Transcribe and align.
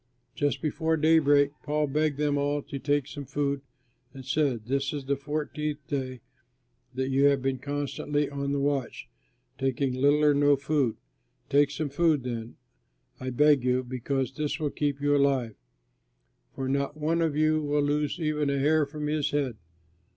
Just 0.33 0.63
before 0.63 0.97
daybreak 0.97 1.51
Paul 1.61 1.85
begged 1.85 2.17
them 2.17 2.35
all 2.35 2.63
to 2.63 2.79
take 2.79 3.05
some 3.05 3.23
food, 3.25 3.61
and 4.15 4.25
said, 4.25 4.65
"This 4.65 4.93
is 4.93 5.05
the 5.05 5.15
fourteenth 5.15 5.77
day 5.87 6.21
that 6.95 7.09
you 7.11 7.25
have 7.25 7.43
been 7.43 7.59
constantly 7.59 8.27
on 8.27 8.51
the 8.51 8.59
watch, 8.59 9.07
taking 9.59 9.93
little 9.93 10.23
or 10.23 10.33
no 10.33 10.55
food. 10.55 10.95
Take 11.49 11.69
some 11.69 11.89
food, 11.89 12.23
then, 12.23 12.55
I 13.19 13.29
beg 13.29 13.59
of 13.59 13.63
you, 13.65 13.83
because 13.83 14.31
this 14.31 14.59
will 14.59 14.71
keep 14.71 14.99
you 15.01 15.15
alive, 15.15 15.53
for 16.55 16.67
not 16.67 16.97
one 16.97 17.21
of 17.21 17.37
you 17.37 17.61
will 17.61 17.83
lose 17.83 18.19
even 18.19 18.49
a 18.49 18.57
hair 18.57 18.87
from 18.87 19.05
his 19.05 19.29
head." 19.29 19.55